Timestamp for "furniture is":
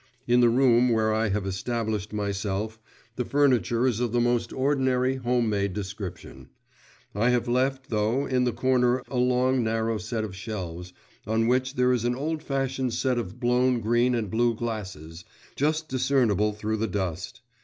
3.23-3.99